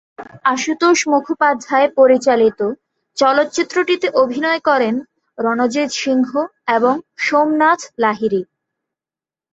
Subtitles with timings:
[0.45, 2.59] আশুতোষ মুখোপাধ্যায় পরিচালিত
[3.17, 4.95] চলচ্চিত্রটিতে অভিনয় করেন
[5.37, 6.29] রণজিত সিংহ
[6.75, 6.93] এবং
[7.17, 8.41] সোমনাথ লাহিড়ী।